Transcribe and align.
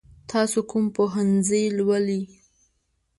تاسو 0.31 0.59
کوم 0.69 0.85
پوهنځی 0.95 1.63
لولئ؟ 1.77 2.23